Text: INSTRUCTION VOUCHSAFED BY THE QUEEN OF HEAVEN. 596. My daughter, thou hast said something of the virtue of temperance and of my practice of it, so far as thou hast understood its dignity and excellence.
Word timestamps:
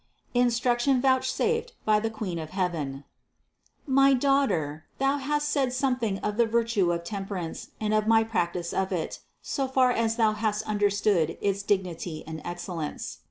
INSTRUCTION 0.33 0.99
VOUCHSAFED 0.99 1.73
BY 1.85 1.99
THE 1.99 2.09
QUEEN 2.09 2.39
OF 2.39 2.49
HEAVEN. 2.49 3.03
596. 3.85 3.85
My 3.87 4.13
daughter, 4.15 4.85
thou 4.97 5.17
hast 5.17 5.47
said 5.47 5.71
something 5.73 6.17
of 6.21 6.37
the 6.37 6.47
virtue 6.47 6.91
of 6.91 7.03
temperance 7.03 7.69
and 7.79 7.93
of 7.93 8.07
my 8.07 8.23
practice 8.23 8.73
of 8.73 8.91
it, 8.91 9.19
so 9.43 9.67
far 9.67 9.91
as 9.91 10.15
thou 10.15 10.31
hast 10.31 10.63
understood 10.63 11.37
its 11.39 11.61
dignity 11.61 12.23
and 12.25 12.41
excellence. 12.43 13.19